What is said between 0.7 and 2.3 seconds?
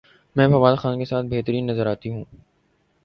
خان کے ساتھ بہترین نظر اتی ہوں